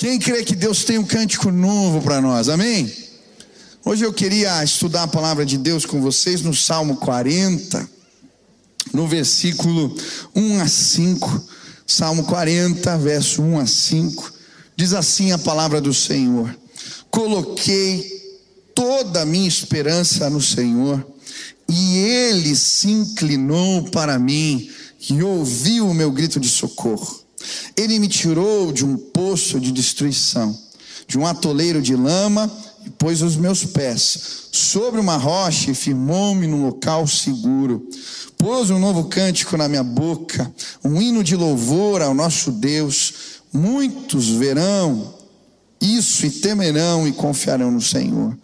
[0.00, 2.48] Quem crê que Deus tem um cântico novo para nós?
[2.48, 2.90] Amém?
[3.84, 7.86] Hoje eu queria estudar a palavra de Deus com vocês no Salmo 40,
[8.94, 9.94] no versículo
[10.34, 11.44] 1 a 5.
[11.86, 14.32] Salmo 40, verso 1 a 5.
[14.74, 16.58] Diz assim a palavra do Senhor:
[17.10, 18.40] Coloquei
[18.74, 21.06] toda a minha esperança no Senhor,
[21.68, 24.66] e Ele se inclinou para mim
[25.10, 27.19] e ouviu o meu grito de socorro.
[27.76, 30.56] Ele me tirou de um poço de destruição,
[31.06, 32.50] de um atoleiro de lama,
[32.84, 37.86] e pôs os meus pés sobre uma rocha e firmou-me num local seguro.
[38.38, 40.50] Pôs um novo cântico na minha boca,
[40.82, 43.12] um hino de louvor ao nosso Deus.
[43.52, 45.14] Muitos verão
[45.80, 48.36] isso e temerão e confiarão no Senhor.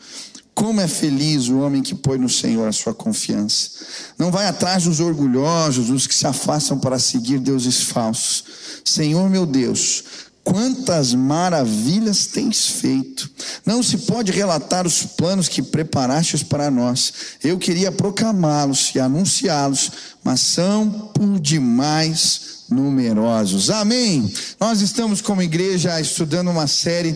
[0.56, 3.73] Como é feliz o homem que põe no Senhor a sua confiança.
[4.19, 8.42] Não vai atrás dos orgulhosos, dos que se afastam para seguir deuses falsos.
[8.82, 10.02] Senhor meu Deus,
[10.42, 13.30] quantas maravilhas tens feito.
[13.66, 17.13] Não se pode relatar os planos que preparastes para nós.
[17.45, 19.91] Eu queria proclamá-los e anunciá-los,
[20.24, 23.68] mas são por demais numerosos.
[23.68, 24.32] Amém.
[24.59, 27.15] Nós estamos como igreja estudando uma série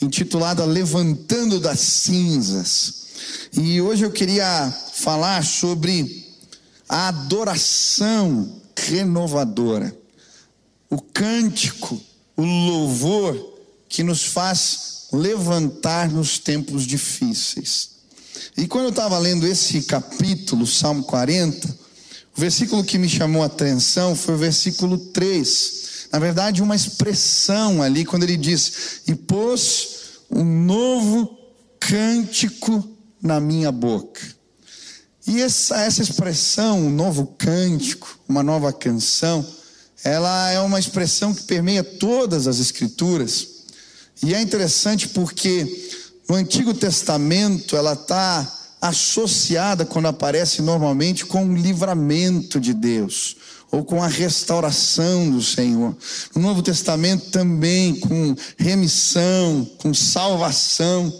[0.00, 2.94] intitulada Levantando das Cinzas.
[3.52, 6.26] E hoje eu queria falar sobre
[6.88, 10.00] a adoração renovadora
[10.90, 12.00] o cântico,
[12.36, 17.90] o louvor que nos faz levantar nos tempos difíceis.
[18.56, 21.68] E quando eu estava lendo esse capítulo, Salmo 40,
[22.36, 25.79] o versículo que me chamou a atenção foi o versículo 3.
[26.12, 29.88] Na verdade, uma expressão ali, quando ele diz: E pôs
[30.30, 31.38] um novo
[31.78, 32.86] cântico
[33.22, 34.20] na minha boca.
[35.26, 39.46] E essa, essa expressão, um novo cântico, uma nova canção,
[40.02, 43.46] ela é uma expressão que permeia todas as escrituras.
[44.22, 45.92] E é interessante porque
[46.28, 53.36] no Antigo Testamento ela está associada quando aparece normalmente com o livramento de Deus
[53.70, 55.96] ou com a restauração do Senhor.
[56.34, 61.12] No Novo Testamento também com remissão, com salvação.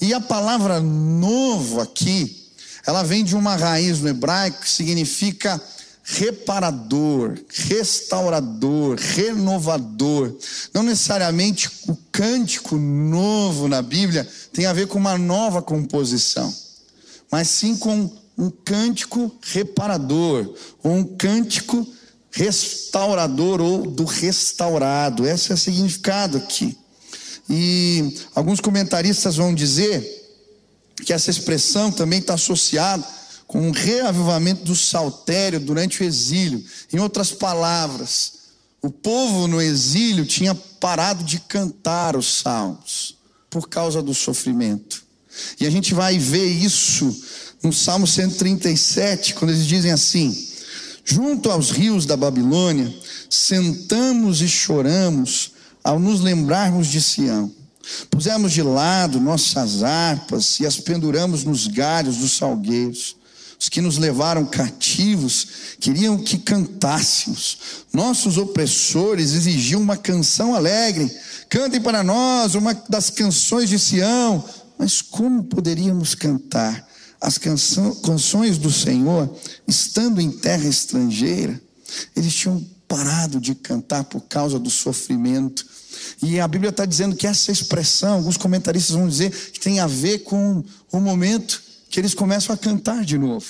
[0.00, 2.48] E a palavra novo aqui,
[2.84, 5.62] ela vem de uma raiz no hebraico que significa
[6.02, 10.34] reparador, restaurador, renovador.
[10.74, 16.52] Não necessariamente o cântico novo na Bíblia tem a ver com uma nova composição,
[17.32, 21.86] mas sim com um cântico reparador, ou um cântico
[22.30, 25.26] restaurador ou do restaurado.
[25.26, 26.76] Esse é o significado aqui.
[27.48, 30.20] E alguns comentaristas vão dizer
[31.04, 33.04] que essa expressão também está associada
[33.46, 36.62] com um reavivamento do saltério durante o exílio.
[36.92, 38.34] Em outras palavras,
[38.82, 43.16] o povo no exílio tinha parado de cantar os salmos
[43.50, 45.01] por causa do sofrimento.
[45.60, 47.14] E a gente vai ver isso
[47.62, 50.48] no Salmo 137, quando eles dizem assim:
[51.04, 52.92] Junto aos rios da Babilônia,
[53.28, 57.50] sentamos e choramos ao nos lembrarmos de Sião.
[58.10, 63.16] Pusemos de lado nossas harpas e as penduramos nos galhos dos salgueiros.
[63.58, 65.46] Os que nos levaram cativos
[65.78, 67.58] queriam que cantássemos.
[67.92, 71.08] Nossos opressores exigiam uma canção alegre.
[71.48, 74.44] Cantem para nós uma das canções de Sião.
[74.82, 76.88] Mas como poderíamos cantar
[77.20, 79.32] as canções do Senhor
[79.64, 81.62] estando em terra estrangeira?
[82.16, 85.64] Eles tinham parado de cantar por causa do sofrimento.
[86.20, 89.86] E a Bíblia está dizendo que essa expressão, alguns comentaristas vão dizer que tem a
[89.86, 93.46] ver com o momento que eles começam a cantar de novo.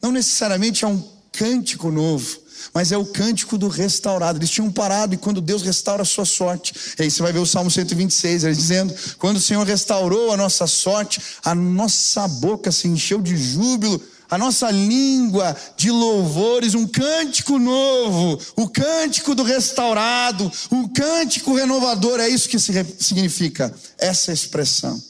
[0.00, 2.38] Não necessariamente é um cântico novo,
[2.72, 4.38] mas é o cântico do restaurado.
[4.38, 7.46] Eles tinham parado e quando Deus restaura a sua sorte, aí você vai ver o
[7.46, 12.88] Salmo 126, ele dizendo: quando o Senhor restaurou a nossa sorte, a nossa boca se
[12.88, 20.50] encheu de júbilo, a nossa língua de louvores, um cântico novo, o cântico do restaurado,
[20.70, 25.00] um cântico renovador, é isso que significa essa expressão.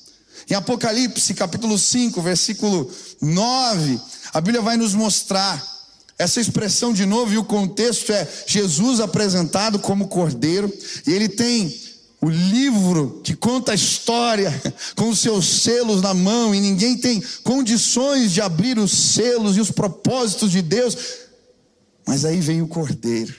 [0.50, 2.90] Em Apocalipse, capítulo 5, versículo
[3.20, 4.00] 9,
[4.32, 5.73] a Bíblia vai nos mostrar
[6.18, 10.72] essa expressão de novo, e o contexto é Jesus apresentado como cordeiro,
[11.06, 11.74] e ele tem
[12.20, 14.52] o livro que conta a história
[14.96, 19.60] com os seus selos na mão, e ninguém tem condições de abrir os selos e
[19.60, 20.96] os propósitos de Deus.
[22.06, 23.34] Mas aí vem o cordeiro.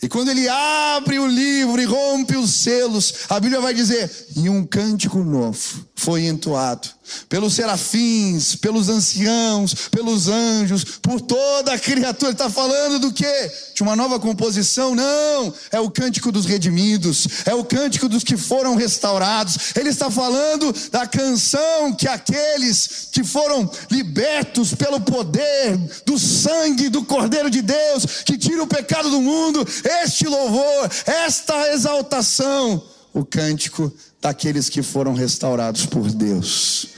[0.00, 4.48] E quando ele abre o livro e rompe os selos, a Bíblia vai dizer: e
[4.48, 6.88] um cântico novo foi entoado
[7.28, 12.30] pelos serafins, pelos anciãos, pelos anjos, por toda a criatura.
[12.30, 13.50] Ele está falando do quê?
[13.74, 14.94] De uma nova composição?
[14.94, 19.74] Não, é o cântico dos redimidos, é o cântico dos que foram restaurados.
[19.76, 25.76] Ele está falando da canção que aqueles que foram libertos pelo poder
[26.06, 29.66] do sangue do Cordeiro de Deus, que tira o pecado do mundo,
[30.02, 36.88] este louvor, esta exaltação, o cântico daqueles que foram restaurados por Deus.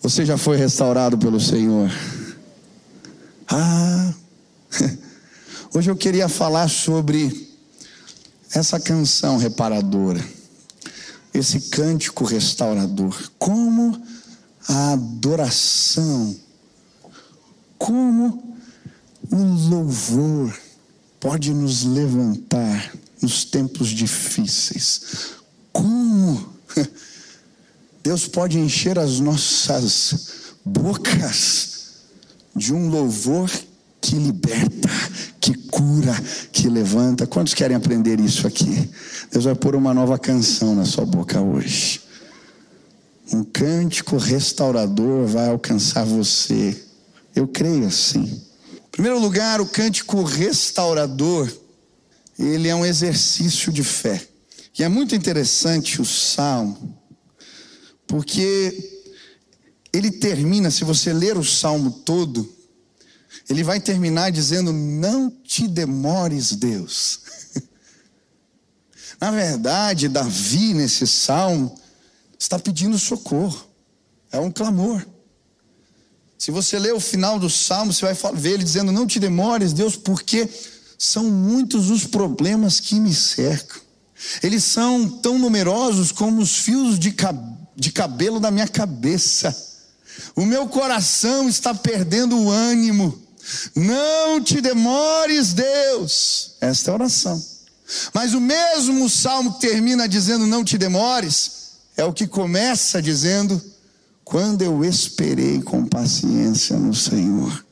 [0.00, 1.90] Você já foi restaurado pelo Senhor?
[3.48, 4.14] Ah,
[5.74, 7.52] hoje eu queria falar sobre
[8.52, 10.24] essa canção reparadora,
[11.32, 14.00] esse cântico restaurador, como
[14.68, 16.36] a adoração,
[17.76, 18.56] como
[19.30, 19.36] o
[19.68, 20.56] louvor
[21.18, 22.92] pode nos levantar
[23.24, 25.00] nos tempos difíceis.
[25.72, 26.54] Como?
[28.02, 31.70] Deus pode encher as nossas bocas
[32.54, 33.50] de um louvor
[33.98, 34.90] que liberta,
[35.40, 36.14] que cura,
[36.52, 37.26] que levanta.
[37.26, 38.90] Quantos querem aprender isso aqui?
[39.32, 42.02] Deus vai pôr uma nova canção na sua boca hoje.
[43.32, 46.78] Um cântico restaurador vai alcançar você.
[47.34, 48.42] Eu creio assim.
[48.74, 51.50] Em primeiro lugar, o cântico restaurador,
[52.38, 54.26] ele é um exercício de fé.
[54.78, 56.98] E é muito interessante o salmo
[58.06, 59.02] porque
[59.92, 62.52] ele termina, se você ler o salmo todo,
[63.48, 67.20] ele vai terminar dizendo: Não te demores, Deus.
[69.20, 71.78] Na verdade, Davi, nesse salmo,
[72.38, 73.66] está pedindo socorro,
[74.30, 75.06] é um clamor.
[76.36, 79.72] Se você ler o final do salmo, você vai ver ele dizendo: Não te demores,
[79.72, 80.48] Deus, porque
[81.04, 83.80] são muitos os problemas que me cercam.
[84.42, 89.54] Eles são tão numerosos como os fios de cabelo de cabelo da minha cabeça.
[90.36, 93.20] O meu coração está perdendo o ânimo.
[93.74, 96.52] Não te demores, Deus.
[96.60, 97.44] Esta é a oração.
[98.12, 101.64] Mas o mesmo salmo que termina dizendo não te demores,
[101.96, 103.60] é o que começa dizendo
[104.24, 107.63] quando eu esperei com paciência no Senhor.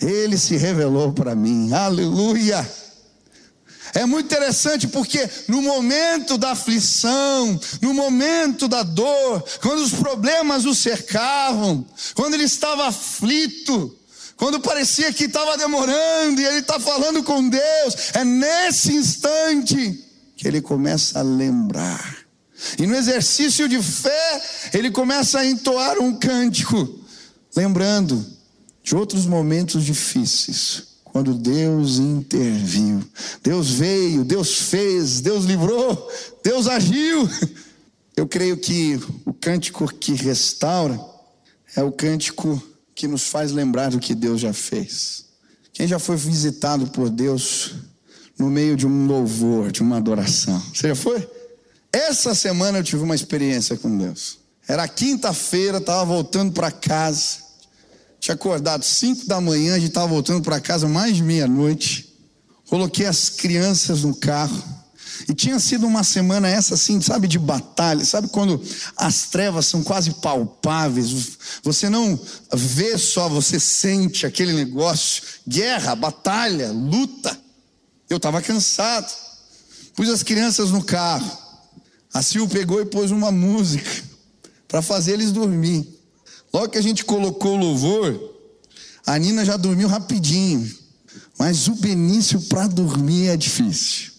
[0.00, 1.72] Ele se revelou para mim.
[1.72, 2.66] Aleluia.
[3.94, 10.64] É muito interessante porque no momento da aflição, no momento da dor, quando os problemas
[10.64, 11.84] o cercavam,
[12.14, 13.96] quando ele estava aflito,
[14.36, 20.04] quando parecia que estava demorando e ele está falando com Deus, é nesse instante
[20.36, 22.18] que ele começa a lembrar.
[22.78, 24.42] E no exercício de fé,
[24.74, 27.00] ele começa a entoar um cântico,
[27.56, 28.37] lembrando
[28.88, 33.04] de outros momentos difíceis quando Deus interviu.
[33.42, 36.10] Deus veio, Deus fez, Deus livrou,
[36.42, 37.28] Deus agiu.
[38.16, 40.98] Eu creio que o cântico que restaura
[41.76, 42.62] é o cântico
[42.94, 45.26] que nos faz lembrar do que Deus já fez.
[45.74, 47.74] Quem já foi visitado por Deus
[48.38, 50.58] no meio de um louvor, de uma adoração?
[50.74, 51.28] Você já foi?
[51.92, 54.38] Essa semana eu tive uma experiência com Deus.
[54.66, 57.47] Era quinta-feira, estava voltando para casa.
[58.20, 62.14] Tinha acordado 5 da manhã, a gente estava voltando para casa mais meia-noite.
[62.68, 64.62] Coloquei as crianças no carro.
[65.28, 68.04] E tinha sido uma semana essa assim, sabe, de batalha.
[68.04, 68.62] Sabe quando
[68.96, 71.38] as trevas são quase palpáveis?
[71.62, 72.18] Você não
[72.54, 75.22] vê só, você sente aquele negócio.
[75.46, 77.36] Guerra, batalha, luta.
[78.08, 79.12] Eu estava cansado.
[79.96, 81.30] Pus as crianças no carro.
[82.12, 83.90] A Sil pegou e pôs uma música
[84.68, 85.97] para fazer eles dormir.
[86.58, 88.34] Logo que a gente colocou o louvor,
[89.06, 90.68] a Nina já dormiu rapidinho.
[91.38, 94.10] Mas o Benício para dormir é difícil.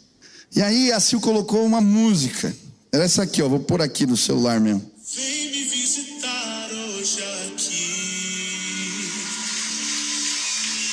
[0.55, 2.55] E aí a Sil colocou uma música.
[2.93, 3.50] Era essa aqui, ó.
[3.50, 4.89] Vou pôr aqui no celular mesmo.
[5.15, 7.17] Vem me visitar hoje
[7.51, 9.12] aqui.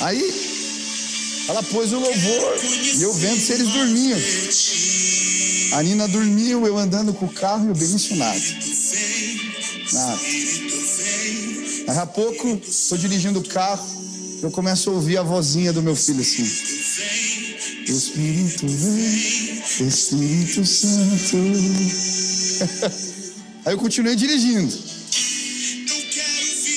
[0.00, 2.56] Aí ela pôs o louvor
[2.96, 4.18] e eu vendo se eles dormiam.
[5.78, 8.40] A Nina dormiu, eu andando com o carro e o Benício nada.
[9.92, 10.20] Nada.
[11.86, 13.86] Daqui a pouco, estou dirigindo o carro,
[14.42, 16.42] eu começo a ouvir a vozinha do meu filho assim.
[17.86, 21.36] Espírito vem, Espírito Santo.
[23.64, 24.76] Aí eu continuei dirigindo.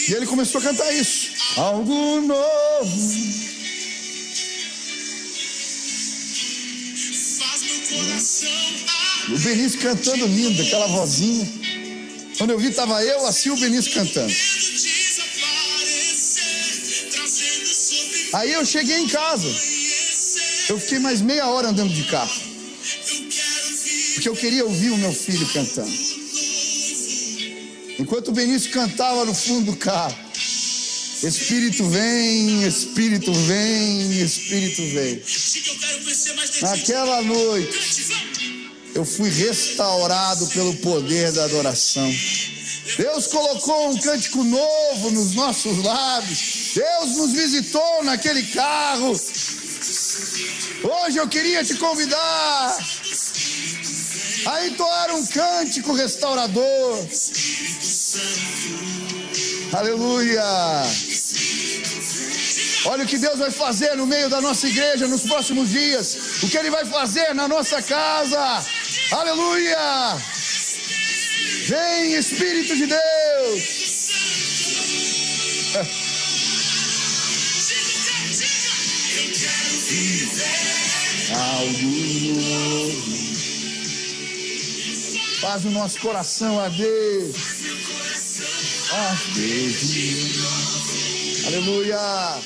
[0.07, 1.29] E ele começou a cantar isso.
[1.57, 3.39] Algo novo.
[9.29, 11.47] O Benício cantando lindo, aquela vozinha.
[12.37, 14.33] Quando eu vi, estava eu, assim, o Benício cantando.
[18.33, 19.47] Aí eu cheguei em casa.
[20.69, 22.41] Eu fiquei mais meia hora andando de carro.
[24.13, 25.91] porque eu queria ouvir o meu filho cantando.
[27.97, 30.15] Enquanto o Benício cantava no fundo do carro,
[31.23, 35.21] Espírito vem, Espírito vem, Espírito vem.
[36.61, 37.77] Naquela noite,
[38.95, 42.09] eu fui restaurado pelo poder da adoração.
[42.97, 46.58] Deus colocou um cântico novo nos nossos lábios.
[46.79, 49.11] Deus nos visitou naquele carro.
[50.81, 52.77] Hoje eu queria te convidar
[54.45, 57.05] a entoar um cântico restaurador.
[59.73, 60.41] Aleluia.
[62.85, 66.17] Olha o que Deus vai fazer no meio da nossa igreja nos próximos dias.
[66.43, 68.65] O que Ele vai fazer na nossa casa.
[69.11, 70.17] Aleluia.
[71.67, 73.79] Vem Espírito de Deus.
[79.91, 81.81] Algo
[82.35, 83.19] novo.
[85.41, 87.33] Faz o nosso coração arder.
[88.91, 89.73] Arder.
[91.47, 92.39] Aleluia.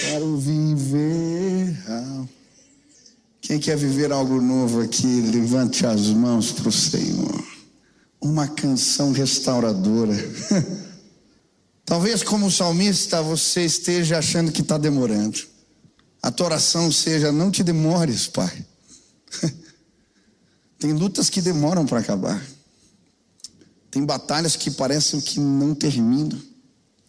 [0.00, 1.35] Quero viver.
[3.46, 7.46] Quem quer viver algo novo aqui, levante as mãos para o Senhor.
[8.20, 10.16] Uma canção restauradora.
[11.86, 15.38] Talvez, como salmista, você esteja achando que está demorando.
[16.20, 18.66] A tua oração seja: não te demores, Pai.
[20.76, 22.44] Tem lutas que demoram para acabar.
[23.92, 26.36] Tem batalhas que parecem que não terminam.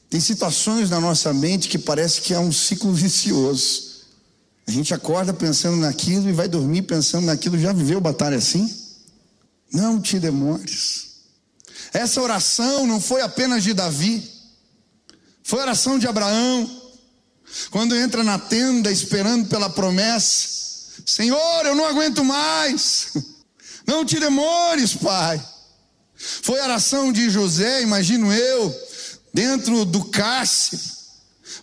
[0.07, 3.86] Tem situações na nossa mente que parece que é um ciclo vicioso.
[4.67, 7.57] A gente acorda pensando naquilo e vai dormir pensando naquilo.
[7.57, 8.69] Já viveu batalha assim?
[9.71, 11.07] Não te demores.
[11.93, 14.29] Essa oração não foi apenas de Davi,
[15.43, 16.69] foi oração de Abraão,
[17.71, 23.13] quando entra na tenda esperando pela promessa: Senhor, eu não aguento mais,
[23.87, 25.41] não te demores, Pai.
[26.17, 28.75] Foi oração de José, imagino eu,
[29.33, 30.81] dentro do cárcere,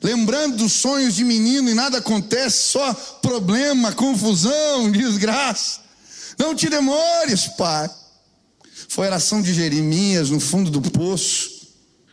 [0.04, 2.92] lembrando dos sonhos de menino e nada acontece, só
[3.23, 5.80] problema, confusão, desgraça.
[6.38, 7.88] Não te demores, Pai.
[8.88, 11.68] Foi a oração de Jeremias no fundo do poço,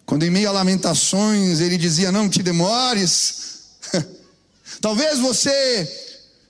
[0.05, 3.35] quando em meio a lamentações ele dizia: Não te demores.
[4.79, 5.89] Talvez você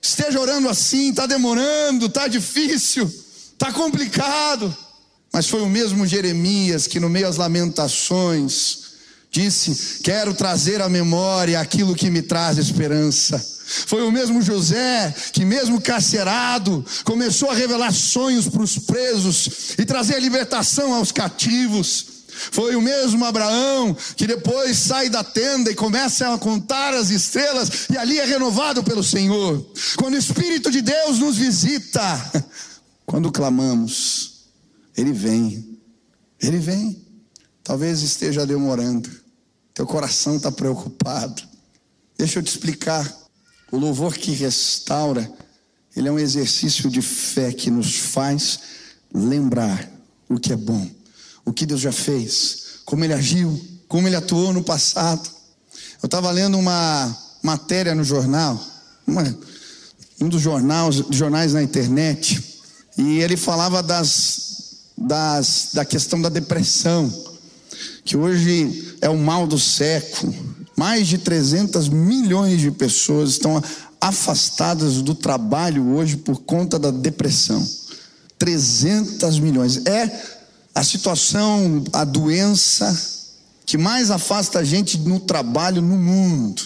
[0.00, 3.04] esteja orando assim, está demorando, está difícil,
[3.52, 4.74] está complicado.
[5.32, 8.81] Mas foi o mesmo Jeremias que, no meio das lamentações,
[9.32, 13.42] disse: Quero trazer à memória aquilo que me traz esperança.
[13.86, 19.84] Foi o mesmo José que, mesmo carcerado, começou a revelar sonhos para os presos e
[19.86, 22.06] trazer libertação aos cativos.
[22.50, 27.88] Foi o mesmo Abraão que depois sai da tenda e começa a contar as estrelas
[27.90, 29.64] e ali é renovado pelo Senhor.
[29.96, 32.44] Quando o Espírito de Deus nos visita,
[33.06, 34.48] quando clamamos,
[34.96, 35.78] Ele vem,
[36.40, 37.00] Ele vem.
[37.62, 39.08] Talvez esteja demorando,
[39.74, 41.42] teu coração está preocupado.
[42.16, 43.20] Deixa eu te explicar.
[43.70, 45.30] O louvor que restaura,
[45.96, 48.60] ele é um exercício de fé que nos faz
[49.14, 49.90] lembrar
[50.28, 50.88] o que é bom,
[51.44, 55.28] o que Deus já fez, como Ele agiu, como Ele atuou no passado.
[56.02, 58.62] Eu estava lendo uma matéria no jornal,
[59.06, 59.22] uma,
[60.20, 62.42] um dos jornais, jornais na internet,
[62.96, 67.10] e ele falava das, das, da questão da depressão,
[68.04, 70.34] que hoje é o mal do século.
[70.76, 73.62] Mais de 300 milhões de pessoas estão
[74.00, 77.66] afastadas do trabalho hoje por conta da depressão.
[78.38, 79.86] 300 milhões.
[79.86, 80.10] É
[80.74, 83.10] a situação, a doença
[83.64, 86.62] que mais afasta a gente no trabalho no mundo.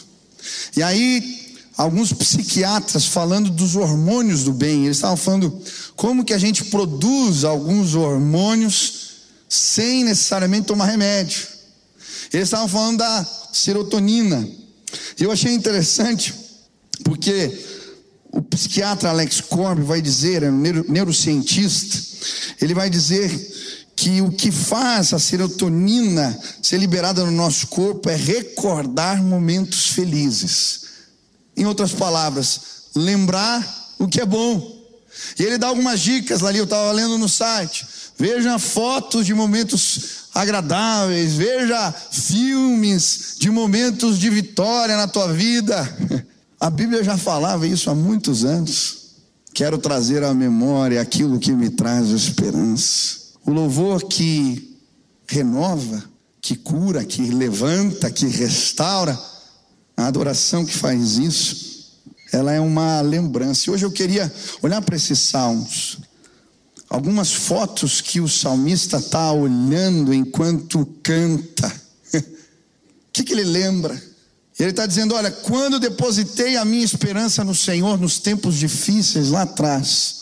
[0.76, 5.60] E aí, alguns psiquiatras falando dos hormônios do bem, eles estavam falando
[5.94, 9.05] como que a gente produz alguns hormônios
[9.48, 11.46] sem necessariamente tomar remédio.
[12.32, 14.46] Eles estavam falando da serotonina.
[15.18, 16.34] Eu achei interessante,
[17.04, 17.56] porque
[18.32, 21.98] o psiquiatra Alex Corb vai dizer, é um neurocientista,
[22.60, 23.30] ele vai dizer
[23.96, 30.82] que o que faz a serotonina ser liberada no nosso corpo é recordar momentos felizes.
[31.56, 32.60] Em outras palavras,
[32.94, 34.75] lembrar o que é bom.
[35.38, 37.86] E ele dá algumas dicas ali, eu estava lendo no site.
[38.18, 45.96] Veja fotos de momentos agradáveis, veja filmes de momentos de vitória na tua vida.
[46.58, 49.06] A Bíblia já falava isso há muitos anos.
[49.52, 53.18] Quero trazer à memória aquilo que me traz esperança.
[53.44, 54.76] O louvor que
[55.26, 56.02] renova,
[56.40, 59.18] que cura, que levanta, que restaura.
[59.96, 61.75] A adoração que faz isso,
[62.32, 63.68] ela é uma lembrança.
[63.68, 65.98] E hoje eu queria olhar para esses salmos.
[66.88, 71.72] Algumas fotos que o salmista está olhando enquanto canta.
[73.08, 73.94] O que, que ele lembra?
[74.58, 79.42] Ele está dizendo: Olha, quando depositei a minha esperança no Senhor nos tempos difíceis lá
[79.42, 80.16] atrás,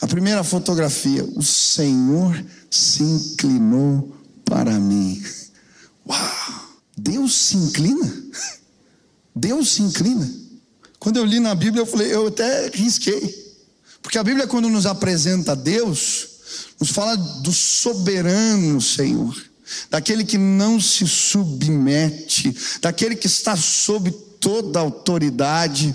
[0.00, 5.22] a primeira fotografia, o Senhor se inclinou para mim.
[6.04, 6.62] Uau!
[6.96, 8.12] Deus se inclina?
[9.34, 10.41] Deus se inclina.
[11.02, 13.52] Quando eu li na Bíblia, eu falei, eu até risquei.
[14.00, 16.28] Porque a Bíblia, quando nos apresenta Deus,
[16.78, 19.36] nos fala do soberano Senhor,
[19.90, 25.92] daquele que não se submete, daquele que está sob toda a autoridade.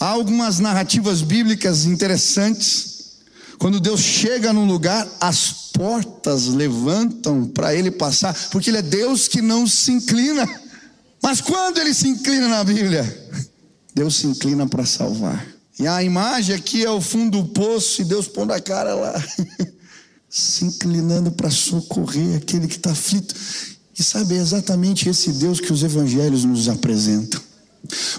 [0.00, 3.20] Há algumas narrativas bíblicas interessantes.
[3.60, 9.28] Quando Deus chega num lugar, as portas levantam para ele passar, porque ele é Deus
[9.28, 10.44] que não se inclina.
[11.22, 13.22] Mas quando ele se inclina na Bíblia,
[13.94, 15.46] Deus se inclina para salvar.
[15.78, 19.24] E a imagem aqui é o fundo do poço e Deus pondo a cara lá,
[20.28, 23.34] se inclinando para socorrer aquele que está aflito.
[23.96, 27.40] E sabe, é exatamente esse Deus que os evangelhos nos apresentam.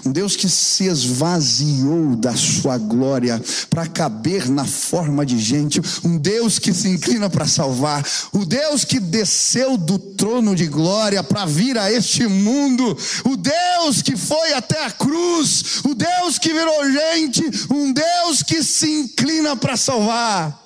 [0.04, 6.16] Um Deus que se esvaziou da sua glória para caber na forma de gente, um
[6.16, 11.44] Deus que se inclina para salvar, o Deus que desceu do trono de glória para
[11.46, 16.92] vir a este mundo, o Deus que foi até a cruz, o Deus que virou
[16.92, 20.62] gente, um Deus que se inclina para salvar.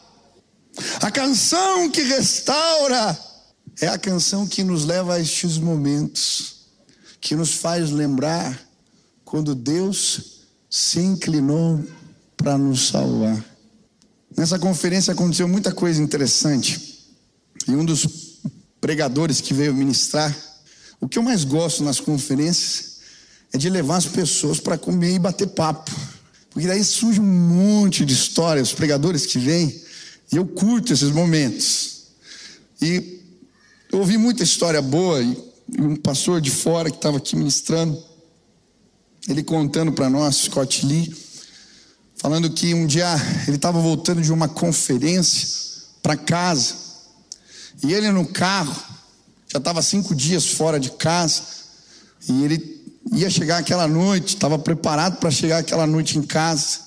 [1.01, 3.19] A canção que restaura
[3.81, 6.67] é a canção que nos leva a estes momentos,
[7.19, 8.70] que nos faz lembrar
[9.31, 11.85] quando Deus se inclinou
[12.37, 13.45] para nos salvar.
[14.37, 17.07] Nessa conferência aconteceu muita coisa interessante.
[17.69, 18.41] E um dos
[18.81, 20.37] pregadores que veio ministrar,
[21.01, 22.99] o que eu mais gosto nas conferências
[23.53, 25.93] é de levar as pessoas para comer e bater papo.
[26.51, 29.81] Porque daí surge um monte de histórias, os pregadores que vêm,
[30.33, 32.07] e eu curto esses momentos.
[32.83, 33.21] E
[33.93, 35.37] eu ouvi muita história boa, e
[35.79, 38.10] um pastor de fora que estava aqui ministrando,
[39.29, 41.15] ele contando para nós, Scott Lee,
[42.17, 43.09] falando que um dia
[43.47, 45.49] ele estava voltando de uma conferência
[46.03, 46.75] para casa,
[47.83, 48.77] e ele no carro,
[49.49, 51.43] já estava cinco dias fora de casa,
[52.29, 52.81] e ele
[53.13, 56.81] ia chegar aquela noite, estava preparado para chegar aquela noite em casa,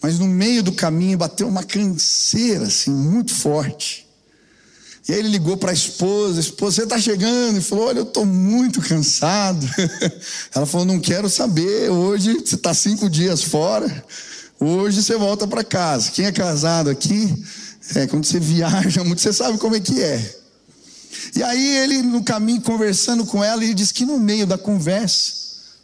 [0.00, 4.01] mas no meio do caminho bateu uma canseira assim, muito forte.
[5.08, 7.58] E aí ele ligou para a esposa, esposa, você está chegando?
[7.58, 9.68] E falou, olha, eu estou muito cansado.
[10.54, 14.04] Ela falou, não quero saber, hoje você está cinco dias fora,
[14.60, 16.12] hoje você volta para casa.
[16.12, 17.34] Quem é casado aqui,
[17.96, 20.42] é, quando você viaja muito, você sabe como é que é.
[21.34, 25.32] E aí ele, no caminho, conversando com ela, ele disse que no meio da conversa,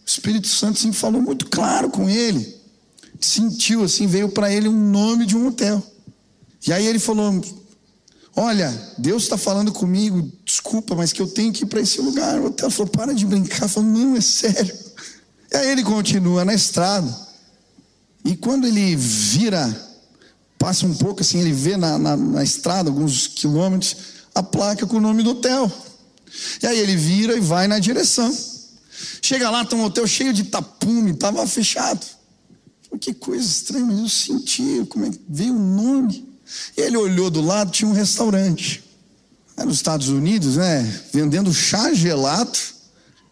[0.05, 2.57] o Espírito Santo assim, falou muito claro com ele.
[3.21, 5.83] Sentiu assim, veio para ele um nome de um hotel.
[6.67, 7.41] E aí ele falou:
[8.37, 12.38] Olha, Deus está falando comigo, desculpa, mas que eu tenho que ir para esse lugar.
[12.38, 13.69] O hotel falou: Para de brincar.
[13.69, 14.75] Falou: Não, é sério.
[15.53, 17.09] E aí ele continua na estrada.
[18.25, 19.88] E quando ele vira,
[20.59, 23.97] passa um pouco assim, ele vê na, na, na estrada, alguns quilômetros,
[24.35, 25.71] a placa com o nome do hotel.
[26.62, 28.37] E aí ele vira e vai na direção.
[29.23, 32.05] Chega lá, está um hotel cheio de tapume, estava fechado.
[33.01, 36.28] Que coisa estranha, mas eu senti, como é que veio o nome.
[36.77, 38.83] Ele olhou do lado, tinha um restaurante.
[39.57, 41.01] Era nos Estados Unidos, né?
[41.13, 42.59] Vendendo chá gelado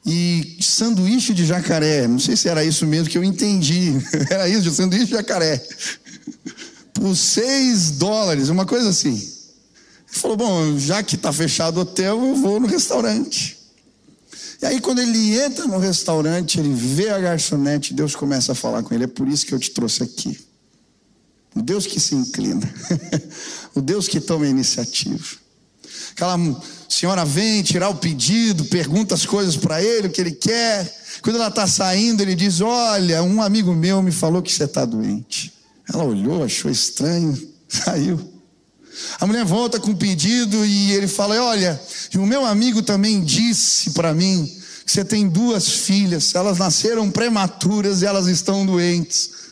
[0.04, 2.06] e sanduíche de jacaré.
[2.06, 3.92] Não sei se era isso mesmo que eu entendi.
[4.30, 5.60] Era isso, de sanduíche de jacaré.
[6.94, 9.14] Por seis dólares, uma coisa assim.
[9.14, 13.56] Ele falou: Bom, já que está fechado o hotel, eu vou no restaurante.
[14.62, 18.82] E aí, quando ele entra no restaurante, ele vê a garçonete, Deus começa a falar
[18.82, 20.38] com ele: É por isso que eu te trouxe aqui.
[21.56, 22.70] O Deus que se inclina,
[23.74, 25.24] o Deus que toma a iniciativa.
[26.12, 26.38] Aquela
[26.86, 30.94] senhora vem tirar o pedido, pergunta as coisas para ele, o que ele quer.
[31.22, 34.84] Quando ela está saindo, ele diz: Olha, um amigo meu me falou que você está
[34.84, 35.50] doente.
[35.88, 37.34] Ela olhou, achou estranho,
[37.66, 38.20] saiu.
[39.18, 41.80] A mulher volta com o pedido e ele fala: Olha,
[42.16, 44.46] o meu amigo também disse para mim
[44.84, 49.45] que você tem duas filhas, elas nasceram prematuras e elas estão doentes.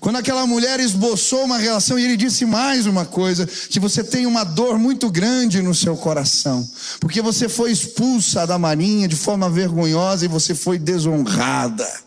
[0.00, 4.26] Quando aquela mulher esboçou uma relação e ele disse mais uma coisa: que você tem
[4.26, 6.68] uma dor muito grande no seu coração,
[7.00, 12.01] porque você foi expulsa da marinha de forma vergonhosa e você foi desonrada.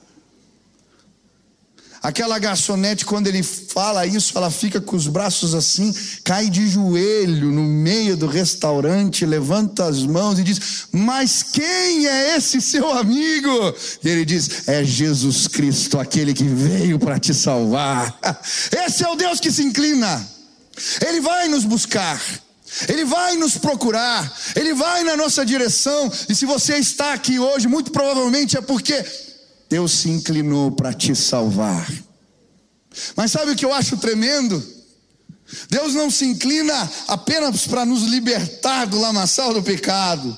[2.05, 5.91] Aquela garçonete, quando ele fala isso, ela fica com os braços assim,
[6.23, 12.37] cai de joelho no meio do restaurante, levanta as mãos e diz: Mas quem é
[12.37, 13.73] esse seu amigo?
[14.03, 18.19] E ele diz: É Jesus Cristo, aquele que veio para te salvar.
[18.85, 20.23] Esse é o Deus que se inclina,
[21.07, 22.21] ele vai nos buscar.
[22.89, 27.69] Ele vai nos procurar, Ele vai na nossa direção, e se você está aqui hoje,
[27.69, 29.01] muito provavelmente é porque
[29.69, 31.91] Deus se inclinou para te salvar.
[33.15, 34.63] Mas sabe o que eu acho tremendo?
[35.69, 40.38] Deus não se inclina apenas para nos libertar do lamaçal do pecado.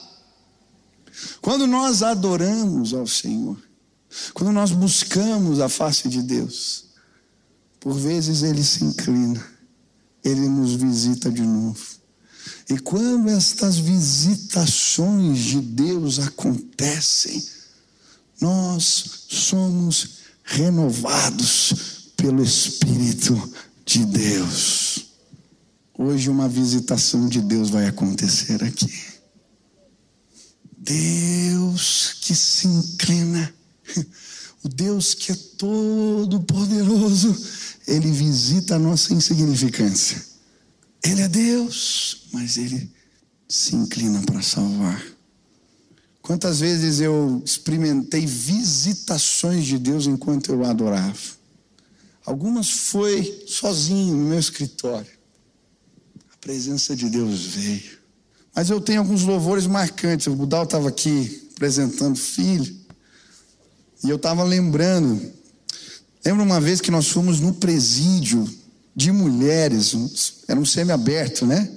[1.42, 3.58] Quando nós adoramos ao Senhor,
[4.34, 6.86] quando nós buscamos a face de Deus,
[7.80, 9.46] por vezes Ele se inclina,
[10.24, 11.98] Ele nos visita de novo.
[12.70, 17.42] E quando estas visitações de Deus acontecem,
[18.39, 23.54] nós somos renovados pelo Espírito
[23.86, 25.06] de Deus.
[25.97, 28.93] Hoje, uma visitação de Deus vai acontecer aqui.
[30.78, 33.54] Deus que se inclina,
[34.63, 37.36] o Deus que é todo poderoso,
[37.88, 40.23] ele visita a nossa insignificância.
[41.04, 42.91] Ele é Deus, mas ele
[43.47, 45.16] se inclina para salvar.
[46.28, 51.18] Quantas vezes eu experimentei visitações de Deus enquanto eu adorava?
[52.26, 55.08] Algumas foi sozinho no meu escritório.
[56.34, 57.98] A presença de Deus veio.
[58.54, 60.28] Mas eu tenho alguns louvores marcantes.
[60.28, 62.76] O Budal estava aqui apresentando filho.
[64.04, 65.32] E eu estava lembrando.
[66.26, 68.46] Lembra uma vez que nós fomos no presídio
[68.94, 71.72] de mulheres, era um semi-aberto, né?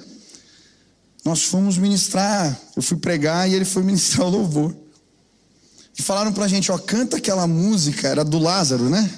[1.25, 4.75] Nós fomos ministrar, eu fui pregar e ele foi ministrar o louvor.
[5.99, 9.11] E falaram pra gente, ó, canta aquela música, era do Lázaro, né?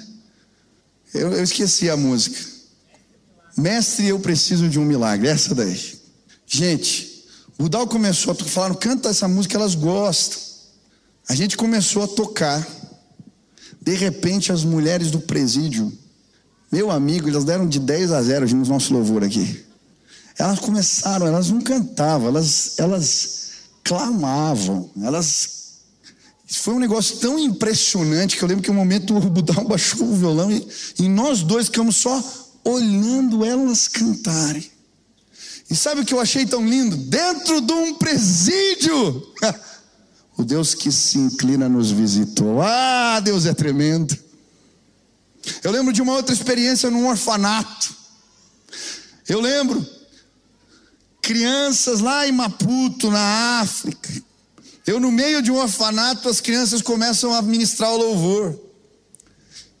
[1.13, 2.37] Eu, eu esqueci a música.
[3.55, 5.79] Mestre, eu preciso de um milagre, essa daí.
[6.45, 7.25] Gente,
[7.57, 10.39] o Dal começou a falar, canta essa música, elas gostam.
[11.29, 12.67] A gente começou a tocar.
[13.81, 15.91] De repente, as mulheres do presídio
[16.73, 19.62] meu amigo, elas deram de 10 a 0 no nosso louvor aqui.
[20.37, 23.43] Elas começaram, elas não cantavam, elas, elas
[23.83, 25.51] clamavam, elas.
[26.47, 30.15] Foi um negócio tão impressionante que eu lembro que um momento o Budal baixou o
[30.15, 30.67] violão e,
[30.99, 32.21] e nós dois ficamos só
[32.63, 34.71] olhando elas cantarem.
[35.69, 36.95] E sabe o que eu achei tão lindo?
[36.95, 39.33] Dentro de um presídio,
[40.37, 42.61] o Deus que se inclina nos visitou.
[42.61, 44.15] Ah, Deus é tremendo.
[45.63, 47.95] Eu lembro de uma outra experiência num orfanato.
[49.27, 49.85] Eu lembro
[51.23, 54.09] crianças lá em Maputo, na África.
[54.85, 58.59] Eu no meio de um orfanato, as crianças começam a ministrar o louvor.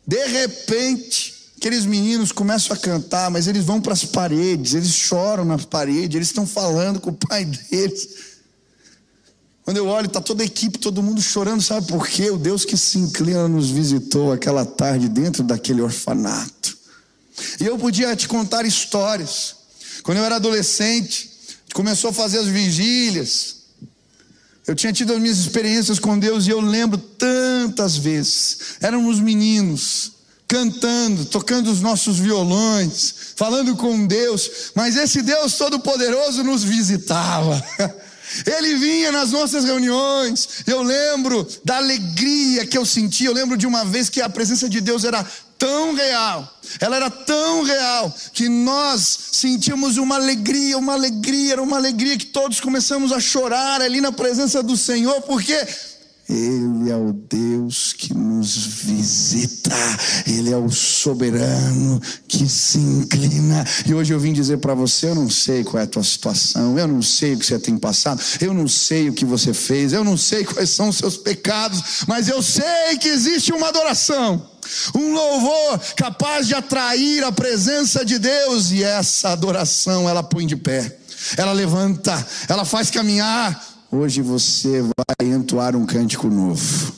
[0.07, 5.43] De repente, aqueles meninos começam a cantar, mas eles vão para as paredes, eles choram
[5.43, 8.07] nas paredes, eles estão falando com o pai deles.
[9.65, 12.29] Quando eu olho, está toda a equipe, todo mundo chorando, sabe por quê?
[12.29, 16.77] O Deus que se inclina nos visitou aquela tarde dentro daquele orfanato.
[17.59, 19.55] E eu podia te contar histórias.
[20.03, 21.32] Quando eu era adolescente,
[21.73, 23.63] começou a fazer as vigílias.
[24.65, 28.77] Eu tinha tido as minhas experiências com Deus e eu lembro tantas vezes.
[28.79, 30.13] Éramos meninos,
[30.47, 37.61] cantando, tocando os nossos violões, falando com Deus, mas esse Deus Todo-Poderoso nos visitava.
[38.45, 40.63] Ele vinha nas nossas reuniões.
[40.65, 43.25] Eu lembro da alegria que eu senti.
[43.25, 45.23] Eu lembro de uma vez que a presença de Deus era
[45.63, 51.77] tão real, ela era tão real, que nós sentimos uma alegria, uma alegria, era uma
[51.77, 55.55] alegria que todos começamos a chorar ali na presença do Senhor, porque
[56.29, 59.75] ele é o Deus que nos visita,
[60.25, 63.65] Ele é o soberano que se inclina.
[63.85, 66.79] E hoje eu vim dizer para você: eu não sei qual é a tua situação,
[66.79, 69.91] eu não sei o que você tem passado, eu não sei o que você fez,
[69.91, 74.49] eu não sei quais são os seus pecados, mas eu sei que existe uma adoração,
[74.95, 80.55] um louvor capaz de atrair a presença de Deus, e essa adoração ela põe de
[80.55, 80.99] pé,
[81.35, 86.95] ela levanta, ela faz caminhar Hoje você vai entoar um cântico novo,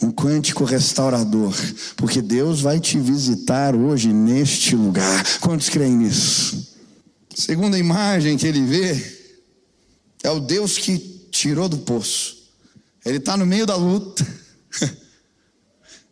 [0.00, 1.54] um cântico restaurador,
[1.94, 5.26] porque Deus vai te visitar hoje neste lugar.
[5.40, 6.74] Quantos creem nisso?
[7.34, 9.20] Segunda imagem que ele vê
[10.22, 10.98] é o Deus que
[11.30, 12.38] tirou do poço.
[13.04, 14.26] Ele está no meio da luta,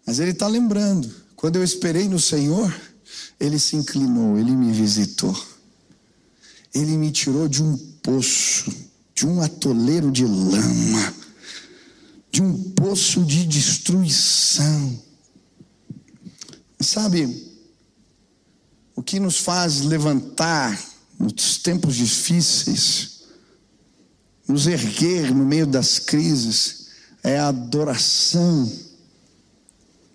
[0.07, 2.79] mas ele está lembrando: quando eu esperei no Senhor,
[3.41, 5.35] ele se inclinou, ele me visitou,
[6.75, 8.71] ele me tirou de um poço
[9.17, 11.15] de um atoleiro de lama,
[12.31, 15.03] de um poço de destruição.
[16.79, 17.27] Sabe,
[18.95, 20.79] o que nos faz levantar
[21.19, 23.23] nos tempos difíceis,
[24.47, 26.89] nos erguer no meio das crises,
[27.25, 28.71] é a adoração,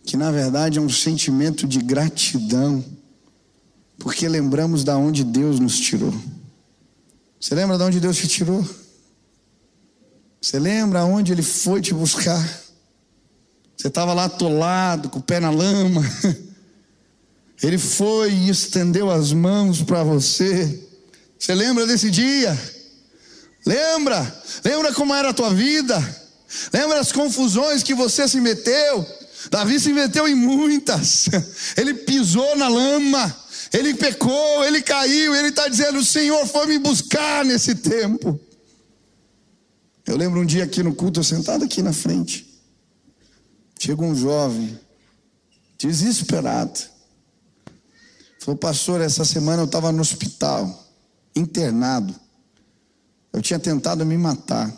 [0.06, 2.86] que na verdade é um sentimento de gratidão,
[3.98, 6.14] porque lembramos da onde Deus nos tirou.
[7.40, 8.64] Você lembra de onde Deus te tirou?
[10.42, 12.44] Você lembra onde Ele foi te buscar?
[13.78, 16.02] Você estava lá atolado, com o pé na lama.
[17.62, 20.88] Ele foi e estendeu as mãos para você.
[21.38, 22.60] Você lembra desse dia?
[23.66, 24.42] Lembra?
[24.66, 26.00] Lembra como era a tua vida?
[26.74, 29.06] Lembra as confusões que você se meteu?
[29.52, 31.28] Davi se meteu em muitas.
[31.78, 33.38] Ele pisou na lama.
[33.74, 38.38] Ele pecou, ele caiu, ele está dizendo: O Senhor foi me buscar nesse tempo.
[40.12, 42.46] Eu lembro um dia aqui no culto, eu sentado aqui na frente.
[43.80, 44.78] Chega um jovem,
[45.78, 46.78] desesperado.
[48.42, 50.86] Falou, pastor, essa semana eu estava no hospital,
[51.34, 52.14] internado.
[53.32, 54.70] Eu tinha tentado me matar.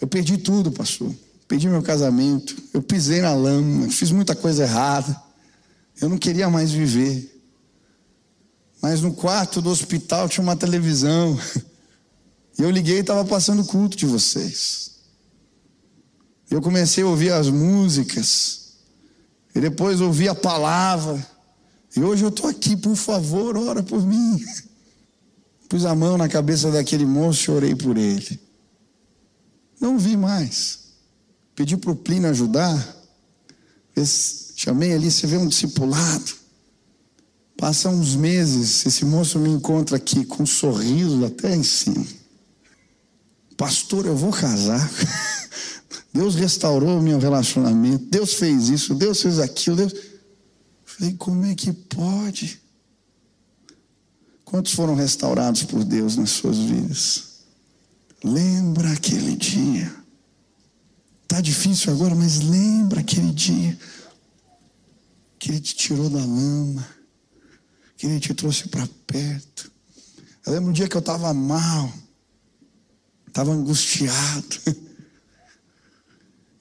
[0.00, 1.14] Eu perdi tudo, pastor.
[1.46, 2.56] Perdi meu casamento.
[2.72, 3.90] Eu pisei na lama.
[3.90, 5.14] Fiz muita coisa errada.
[6.00, 7.42] Eu não queria mais viver.
[8.80, 11.38] Mas no quarto do hospital tinha uma televisão.
[12.58, 14.92] E eu liguei e estava passando culto de vocês.
[16.50, 18.74] Eu comecei a ouvir as músicas.
[19.54, 21.26] E depois ouvi a palavra.
[21.96, 24.42] E hoje eu estou aqui, por favor, ora por mim.
[25.68, 28.38] Pus a mão na cabeça daquele moço e orei por ele.
[29.80, 30.80] Não vi mais.
[31.54, 32.96] Pedi para o Plínio ajudar.
[34.56, 36.42] Chamei ali, você vê um discipulado.
[37.56, 42.21] Passa uns meses, esse moço me encontra aqui com um sorriso até em cima.
[43.56, 44.90] Pastor, eu vou casar.
[46.12, 48.04] Deus restaurou o meu relacionamento.
[48.06, 49.76] Deus fez isso, Deus fez aquilo.
[49.76, 49.94] Deus...
[50.84, 52.60] Falei, como é que pode?
[54.44, 57.24] Quantos foram restaurados por Deus nas suas vidas?
[58.22, 59.94] Lembra aquele dia.
[61.22, 63.78] Está difícil agora, mas lembra aquele dia
[65.38, 66.86] que Ele te tirou da lama
[68.02, 69.70] que Ele te trouxe para perto.
[70.44, 71.88] Eu lembro um dia que eu estava mal,
[73.32, 74.60] estava angustiado.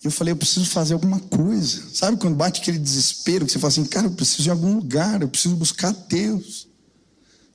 [0.03, 1.83] Eu falei, eu preciso fazer alguma coisa.
[1.93, 5.21] Sabe quando bate aquele desespero, que você fala assim, cara, eu preciso em algum lugar,
[5.21, 6.67] eu preciso buscar Deus.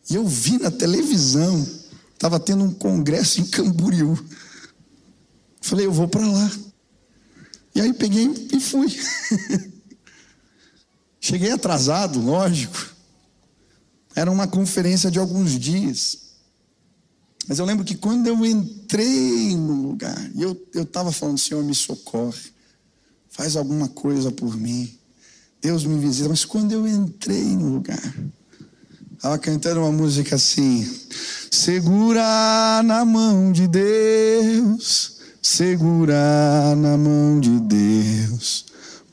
[0.09, 1.67] E eu vi na televisão,
[2.13, 4.17] estava tendo um congresso em Camboriú.
[5.61, 6.53] Falei, eu vou para lá.
[7.75, 8.95] E aí peguei e fui.
[11.21, 12.95] Cheguei atrasado, lógico.
[14.15, 16.26] Era uma conferência de alguns dias.
[17.49, 22.53] Mas eu lembro que quando eu entrei no lugar, eu estava falando, Senhor, me socorre,
[23.31, 24.93] faz alguma coisa por mim.
[25.61, 26.29] Deus me visita.
[26.29, 28.15] Mas quando eu entrei no lugar,
[29.15, 30.89] estava cantando uma música assim:
[31.51, 38.67] Segura na mão de Deus, segura na mão de Deus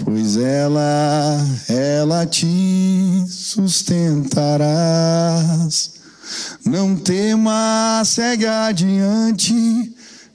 [0.04, 4.34] pois ela, ela te sustentarás.
[6.65, 9.53] Não temas, segue adiante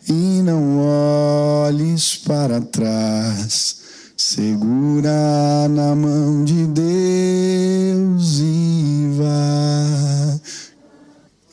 [0.09, 3.77] e não olhes para trás.
[4.17, 10.41] Segura na mão de Deus e vá.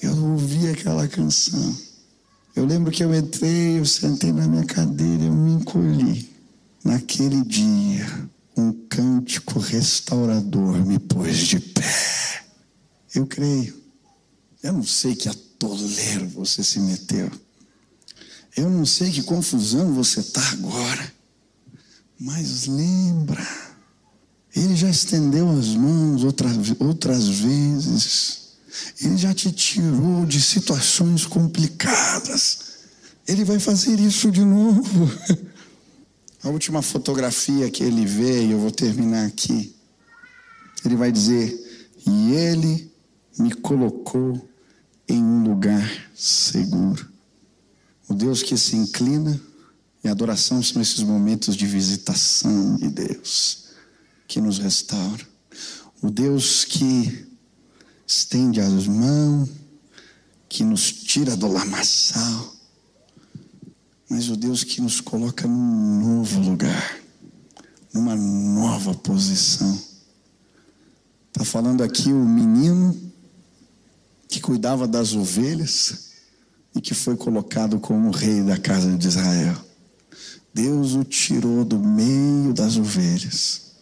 [0.02, 1.76] Eu ouvi aquela canção.
[2.56, 6.34] Eu lembro que eu entrei, eu sentei na minha cadeira, eu me encolhi.
[6.84, 8.08] Naquele dia,
[8.58, 11.84] um cântico restaurador me pôs de pé.
[13.14, 13.85] Eu creio.
[14.66, 17.30] Eu não sei que atoleiro você se meteu.
[18.58, 21.14] Eu não sei que confusão você está agora.
[22.20, 23.48] Mas lembra,
[24.56, 28.56] Ele já estendeu as mãos outras, outras vezes.
[29.00, 32.58] Ele já te tirou de situações complicadas.
[33.28, 35.12] Ele vai fazer isso de novo.
[36.42, 39.76] A última fotografia que ele vê, e eu vou terminar aqui,
[40.84, 41.56] ele vai dizer:
[42.06, 42.92] E ele
[43.38, 44.55] me colocou
[45.08, 47.10] em um lugar seguro.
[48.08, 49.40] O Deus que se inclina,
[50.04, 53.70] e adoração são esses momentos de visitação de Deus,
[54.28, 55.26] que nos restaura.
[56.02, 57.28] O Deus que
[58.06, 59.50] estende as mãos,
[60.48, 62.56] que nos tira do lamaçal
[64.10, 67.00] mas o Deus que nos coloca num novo lugar,
[67.94, 69.78] numa nova posição.
[71.28, 73.05] Está falando aqui o menino
[74.28, 76.12] que cuidava das ovelhas
[76.76, 79.56] e que foi colocado como rei da casa de Israel.
[80.54, 83.74] Deus o tirou do meio das ovelhas.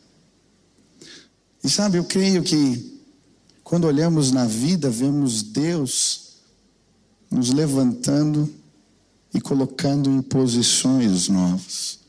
[1.63, 2.93] E sabe, eu creio que
[3.63, 6.33] quando olhamos na vida, vemos Deus
[7.31, 8.53] nos levantando
[9.33, 11.99] e colocando em posições novas,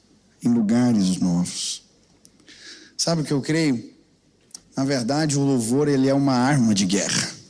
[0.43, 1.83] em lugares novos.
[2.97, 3.93] Sabe o que eu creio?
[4.77, 7.44] Na verdade, o louvor ele é uma arma de guerra.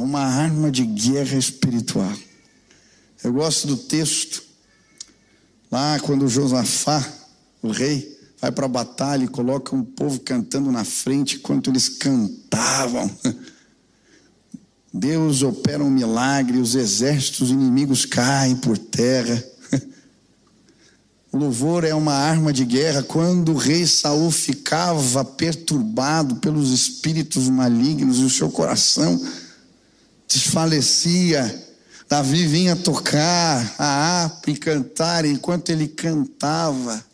[0.00, 2.16] Uma arma de guerra espiritual.
[3.22, 4.42] Eu gosto do texto
[5.70, 7.06] lá quando Josafá,
[7.62, 11.90] o rei, vai para a batalha e coloca um povo cantando na frente enquanto eles
[11.90, 13.10] cantavam.
[14.92, 19.44] Deus opera um milagre, os exércitos inimigos caem por terra.
[21.30, 23.02] O louvor é uma arma de guerra.
[23.02, 29.20] Quando o rei Saul ficava perturbado pelos espíritos malignos e o seu coração
[30.30, 31.66] desfalecia,
[32.08, 37.04] Davi vinha tocar a harpa e cantar, enquanto ele cantava,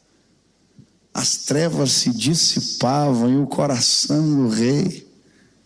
[1.13, 5.07] as trevas se dissipavam e o coração do rei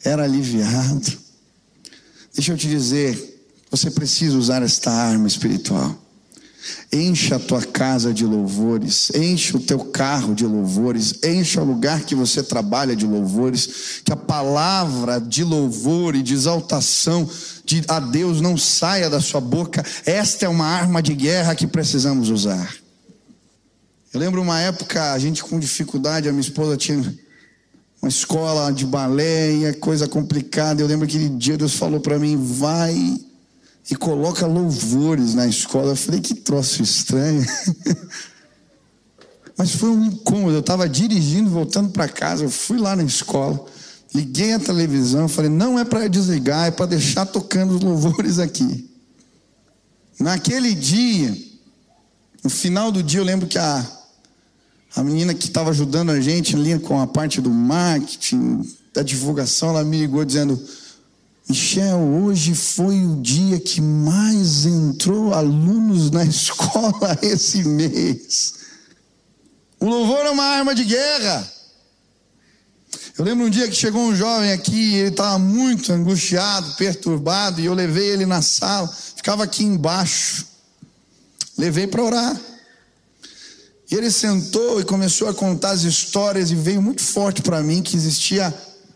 [0.04, 1.18] era aliviado.
[2.32, 5.96] Deixa eu te dizer, você precisa usar esta arma espiritual.
[6.92, 12.02] Encha a tua casa de louvores, encha o teu carro de louvores, encha o lugar
[12.02, 17.28] que você trabalha de louvores, que a palavra de louvor e de exaltação
[17.64, 19.84] de a Deus não saia da sua boca.
[20.04, 22.74] Esta é uma arma de guerra que precisamos usar.
[24.12, 27.00] Eu lembro uma época, a gente com dificuldade, a minha esposa tinha
[28.02, 30.82] uma escola de balé e é coisa complicada.
[30.82, 33.20] Eu lembro aquele dia Deus falou para mim: vai
[33.88, 35.92] e coloca louvores na escola.
[35.92, 37.46] Eu falei, que troço estranho.
[39.56, 40.54] Mas foi um incômodo.
[40.54, 42.44] Eu estava dirigindo, voltando para casa.
[42.44, 43.64] Eu fui lá na escola,
[44.14, 45.28] liguei a televisão.
[45.28, 48.88] Falei, não é para desligar, é para deixar tocando os louvores aqui.
[50.18, 51.36] Naquele dia,
[52.42, 53.86] no final do dia, eu lembro que a,
[54.96, 58.62] a menina que estava ajudando a gente ali com a parte do marketing,
[58.94, 60.58] da divulgação, ela me ligou dizendo:
[61.50, 68.54] Michel, hoje foi o dia que mais entrou alunos na escola esse mês.
[69.80, 71.52] O louvor é uma arma de guerra.
[73.18, 77.66] Eu lembro um dia que chegou um jovem aqui, ele estava muito angustiado, perturbado, e
[77.66, 78.86] eu levei ele na sala,
[79.16, 80.46] ficava aqui embaixo.
[81.58, 82.40] Levei para orar.
[83.90, 87.82] E ele sentou e começou a contar as histórias, e veio muito forte para mim
[87.82, 88.54] que existia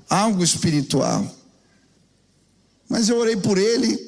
[0.09, 1.44] algo espiritual.
[2.95, 3.99] Mas eu orei por ele,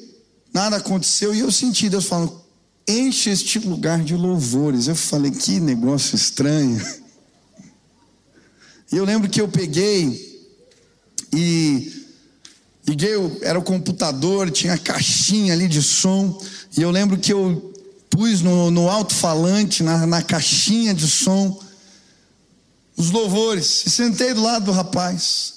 [0.53, 2.39] nada aconteceu e eu senti Deus falando:
[2.87, 4.87] enche este lugar de louvores.
[4.87, 6.81] Eu falei: que negócio estranho.
[8.89, 10.47] E eu lembro que eu peguei
[11.33, 12.05] e
[12.87, 16.41] liguei, era o computador, tinha a caixinha ali de som,
[16.77, 17.73] e eu lembro que eu
[18.09, 21.61] pus no, no alto-falante, na, na caixinha de som,
[22.95, 25.56] os louvores, e sentei do lado do rapaz.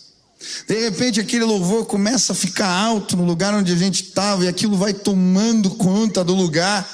[0.67, 4.49] De repente aquele louvor começa a ficar alto no lugar onde a gente estava e
[4.49, 6.89] aquilo vai tomando conta do lugar.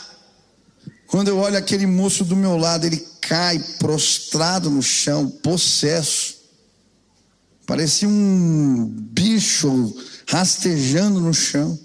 [1.07, 6.37] Quando eu olho aquele moço do meu lado, ele cai prostrado no chão, possesso.
[7.65, 9.95] Parecia um bicho
[10.27, 11.79] rastejando no chão.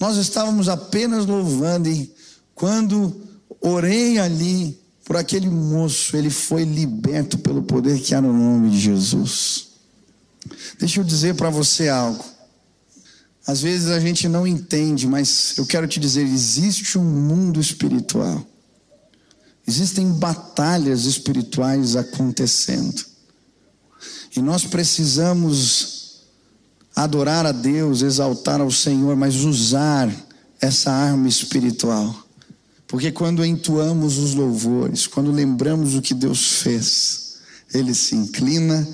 [0.00, 2.14] Nós estávamos apenas louvando e
[2.54, 3.14] quando
[3.60, 8.80] orei ali por aquele moço, ele foi liberto pelo poder que há no nome de
[8.80, 9.65] Jesus.
[10.78, 12.24] Deixa eu dizer para você algo.
[13.46, 18.44] Às vezes a gente não entende, mas eu quero te dizer: existe um mundo espiritual.
[19.66, 23.04] Existem batalhas espirituais acontecendo.
[24.36, 26.22] E nós precisamos
[26.94, 30.10] adorar a Deus, exaltar ao Senhor, mas usar
[30.60, 32.26] essa arma espiritual.
[32.86, 37.38] Porque quando entoamos os louvores, quando lembramos o que Deus fez,
[37.74, 38.86] Ele se inclina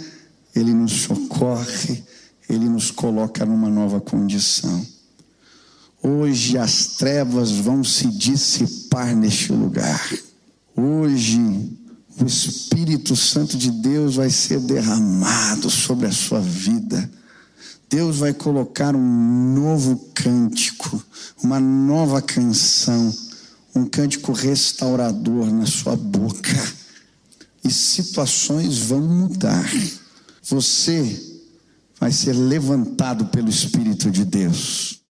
[0.54, 2.04] ele nos socorre,
[2.48, 4.86] Ele nos coloca numa nova condição.
[6.02, 10.12] Hoje as trevas vão se dissipar neste lugar.
[10.76, 11.38] Hoje
[12.20, 17.10] o Espírito Santo de Deus vai ser derramado sobre a sua vida.
[17.88, 21.02] Deus vai colocar um novo cântico,
[21.42, 23.14] uma nova canção,
[23.74, 26.72] um cântico restaurador na sua boca.
[27.64, 29.70] E situações vão mudar
[30.52, 31.18] você
[31.98, 35.01] vai ser levantado pelo Espírito de Deus.